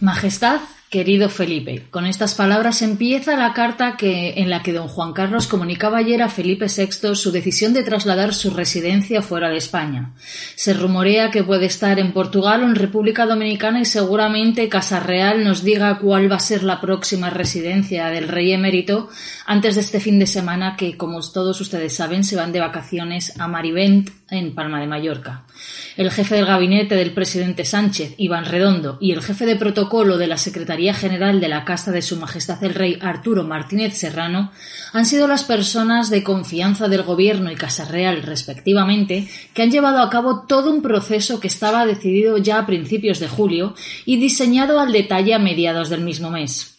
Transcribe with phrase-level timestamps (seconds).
[0.00, 5.12] Majestad, querido Felipe, con estas palabras empieza la carta que, en la que don Juan
[5.12, 10.12] Carlos comunicaba ayer a Felipe VI su decisión de trasladar su residencia fuera de España.
[10.54, 15.42] Se rumorea que puede estar en Portugal o en República Dominicana y seguramente Casa Real
[15.42, 19.08] nos diga cuál va a ser la próxima residencia del rey emérito
[19.46, 23.38] antes de este fin de semana que, como todos ustedes saben, se van de vacaciones
[23.40, 25.42] a Marivent en Palma de Mallorca.
[25.96, 30.26] El jefe del gabinete del presidente Sánchez, Iván Redondo, y el jefe de protocolo de
[30.26, 34.52] la Secretaría General de la Casa de Su Majestad el Rey, Arturo Martínez Serrano,
[34.92, 40.00] han sido las personas de confianza del Gobierno y Casa Real, respectivamente, que han llevado
[40.00, 44.80] a cabo todo un proceso que estaba decidido ya a principios de julio y diseñado
[44.80, 46.77] al detalle a mediados del mismo mes.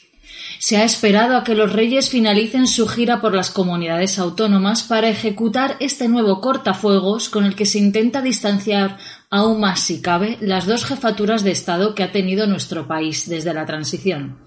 [0.62, 5.08] Se ha esperado a que los reyes finalicen su gira por las comunidades autónomas para
[5.08, 8.98] ejecutar este nuevo cortafuegos con el que se intenta distanciar
[9.30, 13.54] aún más, si cabe, las dos jefaturas de Estado que ha tenido nuestro país desde
[13.54, 14.38] la transición.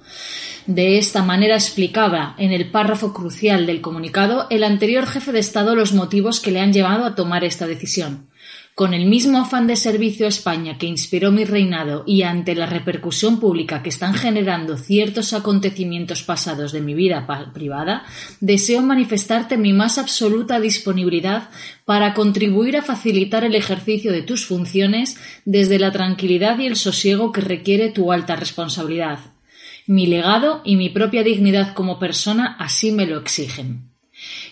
[0.66, 5.74] De esta manera explicaba en el párrafo crucial del comunicado el anterior jefe de Estado
[5.74, 8.28] los motivos que le han llevado a tomar esta decisión.
[8.74, 12.64] Con el mismo afán de servicio a España que inspiró mi reinado y ante la
[12.64, 18.04] repercusión pública que están generando ciertos acontecimientos pasados de mi vida privada,
[18.40, 21.50] deseo manifestarte mi más absoluta disponibilidad
[21.84, 27.30] para contribuir a facilitar el ejercicio de tus funciones desde la tranquilidad y el sosiego
[27.30, 29.18] que requiere tu alta responsabilidad.
[29.86, 33.91] Mi legado y mi propia dignidad como persona así me lo exigen.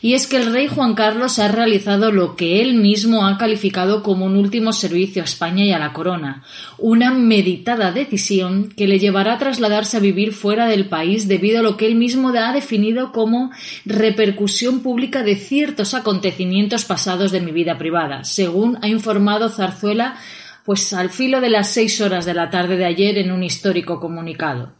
[0.03, 4.03] Y es que el rey Juan Carlos ha realizado lo que él mismo ha calificado
[4.03, 6.43] como un último servicio a España y a la corona,
[6.79, 11.63] una meditada decisión que le llevará a trasladarse a vivir fuera del país debido a
[11.63, 13.51] lo que él mismo ha definido como
[13.85, 20.17] repercusión pública de ciertos acontecimientos pasados de mi vida privada, según ha informado Zarzuela
[20.65, 23.99] pues al filo de las seis horas de la tarde de ayer en un histórico
[23.99, 24.80] comunicado.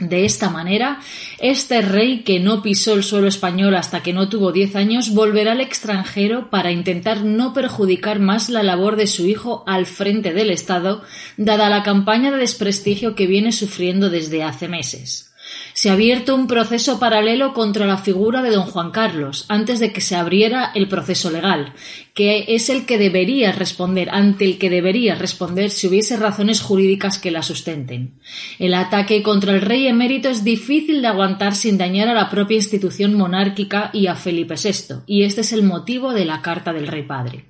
[0.00, 1.00] De esta manera,
[1.40, 5.52] este rey que no pisó el suelo español hasta que no tuvo diez años volverá
[5.52, 10.50] al extranjero para intentar no perjudicar más la labor de su hijo al frente del
[10.50, 11.02] Estado,
[11.36, 15.27] dada la campaña de desprestigio que viene sufriendo desde hace meses
[15.72, 19.92] se ha abierto un proceso paralelo contra la figura de don Juan Carlos antes de
[19.92, 21.72] que se abriera el proceso legal,
[22.14, 27.18] que es el que debería responder, ante el que debería responder si hubiese razones jurídicas
[27.18, 28.14] que la sustenten.
[28.58, 32.56] El ataque contra el rey emérito es difícil de aguantar sin dañar a la propia
[32.56, 36.88] institución monárquica y a Felipe VI, y este es el motivo de la carta del
[36.88, 37.44] rey padre.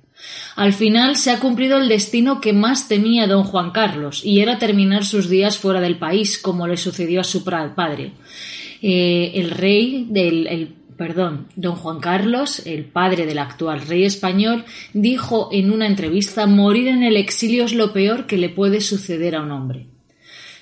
[0.55, 4.59] Al final se ha cumplido el destino que más temía don Juan Carlos, y era
[4.59, 8.13] terminar sus días fuera del país, como le sucedió a su padre.
[8.81, 15.47] Eh, el rey del perdón, don Juan Carlos, el padre del actual rey español, dijo
[15.53, 19.41] en una entrevista morir en el exilio es lo peor que le puede suceder a
[19.41, 19.87] un hombre.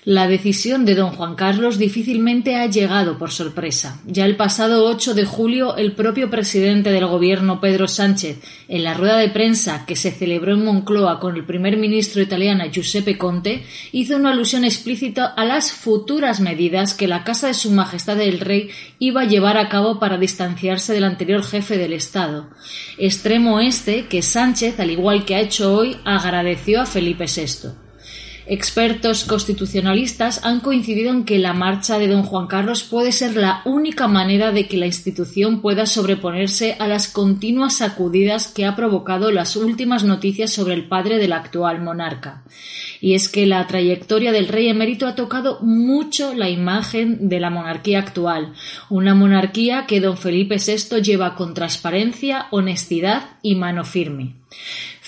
[0.09, 4.00] La decisión de don Juan Carlos difícilmente ha llegado por sorpresa.
[4.06, 8.38] Ya el pasado 8 de julio, el propio presidente del gobierno, Pedro Sánchez,
[8.69, 12.63] en la rueda de prensa que se celebró en Moncloa con el primer ministro italiano
[12.72, 17.72] Giuseppe Conte, hizo una alusión explícita a las futuras medidas que la Casa de Su
[17.72, 18.69] Majestad el Rey
[19.00, 22.47] iba a llevar a cabo para distanciarse del anterior jefe del Estado.
[22.97, 27.86] Extremo este que Sánchez, al igual que ha hecho hoy, agradeció a Felipe VI.
[28.50, 33.62] Expertos constitucionalistas han coincidido en que la marcha de don Juan Carlos puede ser la
[33.66, 39.32] única manera de que la institución pueda sobreponerse a las continuas sacudidas que ha provocado
[39.32, 42.44] las últimas noticias sobre el padre del actual monarca.
[43.02, 47.50] Y es que la trayectoria del rey emérito ha tocado mucho la imagen de la
[47.50, 48.53] monarquía actual,
[48.90, 54.35] una monarquía que don Felipe VI lleva con transparencia, honestidad y mano firme.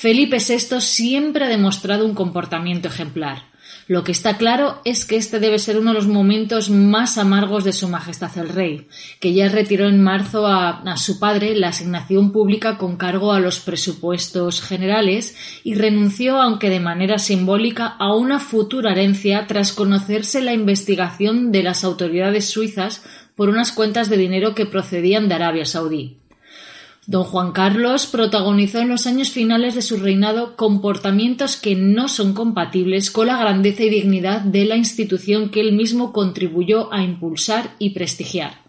[0.01, 3.43] Felipe VI siempre ha demostrado un comportamiento ejemplar.
[3.85, 7.65] Lo que está claro es que este debe ser uno de los momentos más amargos
[7.65, 8.87] de Su Majestad el Rey,
[9.19, 13.41] que ya retiró en marzo a, a, su padre la asignación pública con cargo a
[13.41, 15.35] los presupuestos generales
[15.65, 21.63] y renunció, aunque de manera simbólica, a una futura herencia tras conocerse la investigación de
[21.63, 23.03] las autoridades suizas
[23.35, 26.18] por unas cuentas de dinero que procedían de Arabia Saudí.
[27.09, 32.35] Don Juan Carlos protagonizó en los años finales de su reinado comportamientos que no son
[32.35, 37.71] compatibles con la grandeza y dignidad de la institución que él mismo contribuyó a impulsar
[37.79, 38.61] y prestigiar.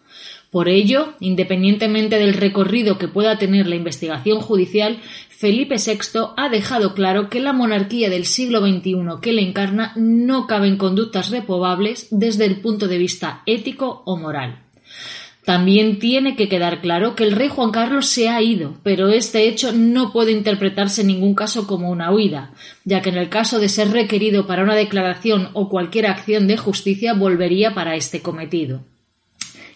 [0.50, 6.94] Por ello, independientemente del recorrido que pueda tener la investigación judicial, Felipe VI ha dejado
[6.94, 12.08] claro que la monarquía del siglo XXI que le encarna no cabe en conductas reprobables
[12.10, 14.69] desde el punto de vista ético o moral.
[15.50, 19.48] También tiene que quedar claro que el rey Juan Carlos se ha ido, pero este
[19.48, 22.52] hecho no puede interpretarse en ningún caso como una huida,
[22.84, 26.56] ya que en el caso de ser requerido para una declaración o cualquier acción de
[26.56, 28.82] justicia volvería para este cometido.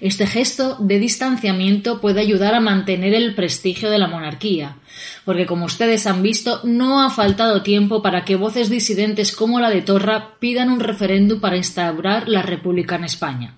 [0.00, 4.76] Este gesto de distanciamiento puede ayudar a mantener el prestigio de la monarquía,
[5.24, 9.70] porque como ustedes han visto, no ha faltado tiempo para que voces disidentes como la
[9.70, 13.56] de Torra pidan un referéndum para instaurar la República en España.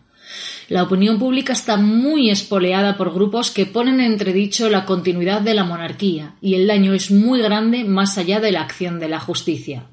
[0.69, 5.55] La opinión pública está muy espoleada por grupos que ponen en entredicho la continuidad de
[5.55, 9.21] la monarquía, y el daño es muy grande más allá de la acción de la
[9.21, 9.87] justicia.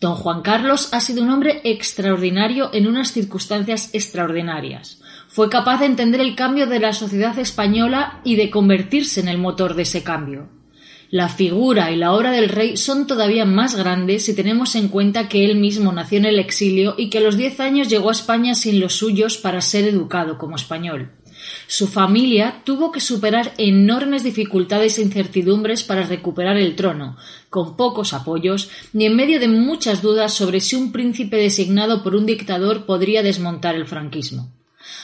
[0.00, 5.02] Don Juan Carlos ha sido un hombre extraordinario en unas circunstancias extraordinarias.
[5.28, 9.36] Fue capaz de entender el cambio de la sociedad española y de convertirse en el
[9.36, 10.48] motor de ese cambio.
[11.10, 15.28] La figura y la obra del rey son todavía más grandes si tenemos en cuenta
[15.28, 18.12] que él mismo nació en el exilio y que a los diez años llegó a
[18.12, 21.10] España sin los suyos para ser educado como español.
[21.66, 27.16] Su familia tuvo que superar enormes dificultades e incertidumbres para recuperar el trono,
[27.48, 32.14] con pocos apoyos y en medio de muchas dudas sobre si un príncipe designado por
[32.14, 34.52] un dictador podría desmontar el franquismo.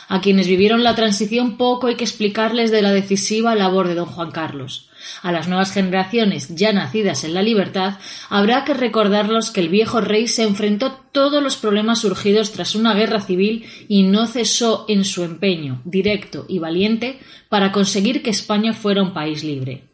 [0.09, 4.07] A quienes vivieron la transición poco hay que explicarles de la decisiva labor de don
[4.07, 4.89] Juan Carlos.
[5.23, 7.99] A las nuevas generaciones ya nacidas en la libertad
[8.29, 12.95] habrá que recordarlos que el viejo rey se enfrentó todos los problemas surgidos tras una
[12.95, 17.19] guerra civil y no cesó en su empeño directo y valiente
[17.49, 19.85] para conseguir que España fuera un país libre.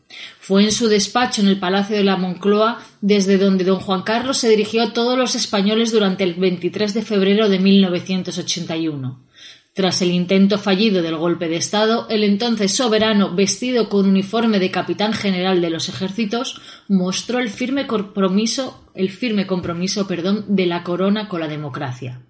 [0.40, 4.38] Fue en su despacho en el Palacio de la Moncloa desde donde don Juan Carlos
[4.38, 9.31] se dirigió a todos los españoles durante el 23 de febrero de 1981.
[9.74, 14.70] Tras el intento fallido del golpe de Estado, el entonces soberano, vestido con uniforme de
[14.70, 20.82] capitán general de los ejércitos, mostró el firme compromiso, el firme compromiso, perdón, de la
[20.82, 22.20] corona con la democracia.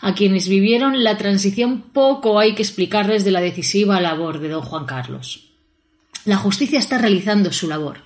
[0.00, 4.62] A quienes vivieron la transición poco hay que explicarles de la decisiva labor de don
[4.62, 5.52] Juan Carlos.
[6.24, 7.98] La justicia está realizando su labor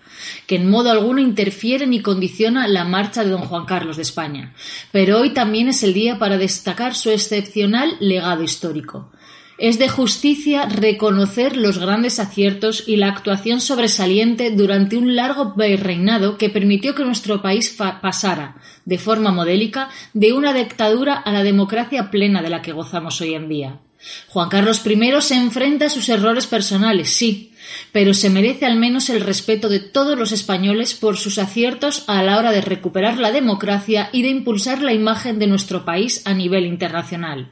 [0.47, 4.55] que en modo alguno interfiere ni condiciona la marcha de don Juan Carlos de España.
[4.93, 9.11] Pero hoy también es el día para destacar su excepcional legado histórico.
[9.59, 16.37] Es de justicia reconocer los grandes aciertos y la actuación sobresaliente durante un largo reinado
[16.37, 22.11] que permitió que nuestro país pasara, de forma modélica, de una dictadura a la democracia
[22.11, 23.81] plena de la que gozamos hoy en día.
[24.29, 27.53] Juan Carlos I se enfrenta a sus errores personales, sí,
[27.93, 32.23] pero se merece al menos el respeto de todos los españoles por sus aciertos a
[32.23, 36.35] la hora de recuperar la democracia y de impulsar la imagen de nuestro país a
[36.35, 37.51] nivel internacional.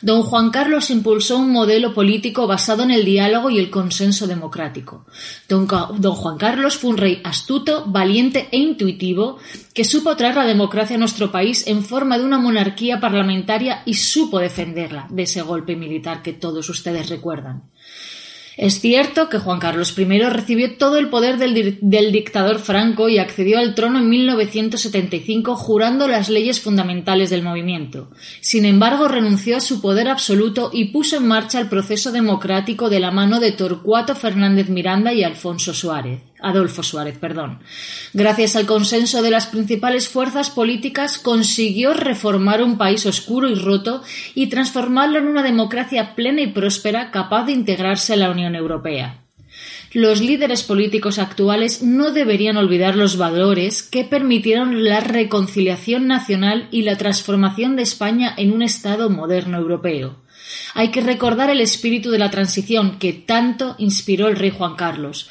[0.00, 5.04] Don Juan Carlos impulsó un modelo político basado en el diálogo y el consenso democrático.
[5.48, 9.38] Don, Juan Carlos fue un rey astuto, valiente e intuitivo
[9.74, 13.94] que supo traer la democracia a nuestro país en forma de una monarquía parlamentaria y
[13.94, 17.64] supo defenderla de ese golpe militar que todos ustedes recuerdan.
[18.58, 23.60] Es cierto que Juan Carlos I recibió todo el poder del, dictador Franco y accedió
[23.60, 28.10] al trono en 1975 jurando las leyes fundamentales del movimiento.
[28.40, 32.98] Sin embargo, renunció a su poder absoluto y puso en marcha el proceso democrático de
[32.98, 36.27] la mano de Torcuato Fernández Miranda y Alfonso Suárez.
[36.40, 37.60] Adolfo Suárez, perdón.
[38.12, 44.02] Gracias al consenso de las principales fuerzas políticas consiguió reformar un país oscuro y roto
[44.34, 49.22] y transformarlo en una democracia plena y próspera capaz de integrarse en la Unión Europea.
[49.92, 56.82] Los líderes políticos actuales no deberían olvidar los valores que permitieron la reconciliación nacional y
[56.82, 60.16] la transformación de España en un Estado moderno europeo.
[60.74, 65.28] Hay que recordar el espíritu de la transición que tanto inspiró el rey Juan Carlos,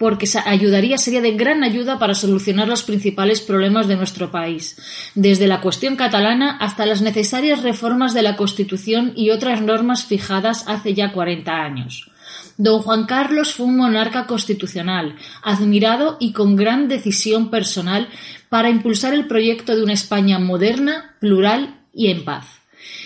[0.00, 4.78] porque ayudaría, sería de gran ayuda para solucionar los principales problemas de nuestro país,
[5.14, 10.64] desde la cuestión catalana hasta las necesarias reformas de la Constitución y otras normas fijadas
[10.66, 12.10] hace ya 40 años.
[12.56, 18.08] Don Juan Carlos fue un monarca constitucional, admirado y con gran decisión personal
[18.48, 22.59] para impulsar el proyecto de una España moderna, plural y en paz.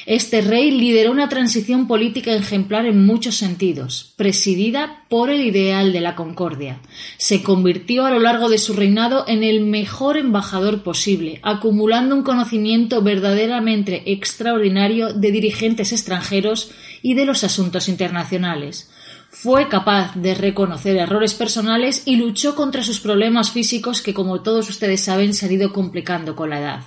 [0.07, 6.01] Este rey lideró una transición política ejemplar en muchos sentidos, presidida por el ideal de
[6.01, 6.81] la concordia.
[7.17, 12.23] Se convirtió a lo largo de su reinado en el mejor embajador posible, acumulando un
[12.23, 16.71] conocimiento verdaderamente extraordinario de dirigentes extranjeros
[17.03, 18.91] y de los asuntos internacionales
[19.35, 24.71] Fue capaz de reconocer errores personales y luchó contra sus problemas físicos que, como todos
[24.71, 26.81] ustedes saben, se han ido complicando con la edad.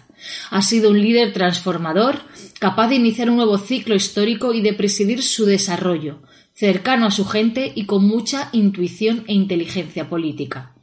[0.50, 2.22] Ha sido un líder transformador,
[2.58, 6.22] capaz de iniciar un nuevo ciclo histórico y de presidir su desarrollo,
[6.54, 10.77] cercano a su gente y con mucha intuición e inteligencia política.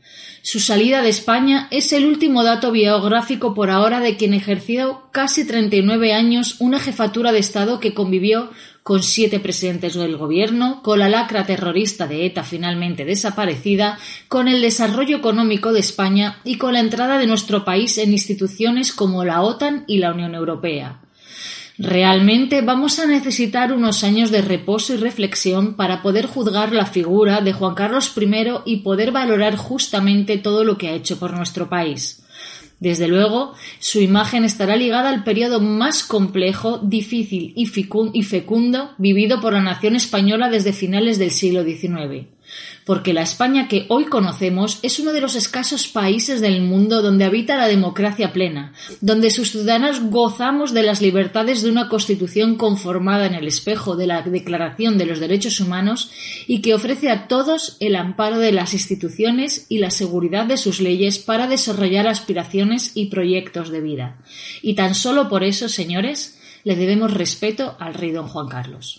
[0.46, 5.46] Su salida de España es el último dato biográfico por ahora de quien ejerció casi
[5.46, 8.50] 39 años una jefatura de Estado que convivió
[8.82, 13.98] con siete presidentes del gobierno, con la lacra terrorista de ETA finalmente desaparecida,
[14.28, 18.92] con el desarrollo económico de España y con la entrada de nuestro país en instituciones
[18.92, 21.03] como la OTAN y la Unión Europea.
[21.76, 27.40] Realmente vamos a necesitar unos años de reposo y reflexión para poder juzgar la figura
[27.40, 31.68] de Juan Carlos I y poder valorar justamente todo lo que ha hecho por nuestro
[31.68, 32.24] país.
[32.78, 39.52] Desde luego, su imagen estará ligada al periodo más complejo, difícil y fecundo vivido por
[39.52, 42.34] la nación española desde finales del siglo XIX
[42.84, 47.24] porque la España que hoy conocemos es uno de los escasos países del mundo donde
[47.24, 53.26] habita la democracia plena, donde sus ciudadanos gozamos de las libertades de una constitución conformada
[53.26, 56.10] en el espejo de la Declaración de los Derechos Humanos
[56.46, 60.80] y que ofrece a todos el amparo de las instituciones y la seguridad de sus
[60.80, 64.18] leyes para desarrollar aspiraciones y proyectos de vida.
[64.62, 68.98] Y tan solo por eso, señores, le debemos respeto al rey don Juan Carlos.